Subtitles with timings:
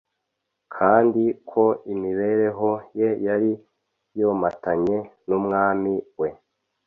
[0.75, 1.63] kandi ko
[1.93, 2.69] imibereho
[2.99, 3.51] ye yari
[4.19, 6.29] yomatanye n’Umwami we.